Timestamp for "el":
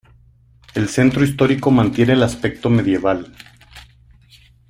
0.73-0.89, 2.13-2.23